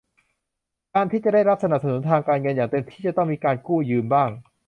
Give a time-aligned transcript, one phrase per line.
[0.93, 4.29] การที่จะได้รับการสนับสนุนทางการเงินอย่างเต็มที่ จะต้องมีการกู้ยืมบ้าง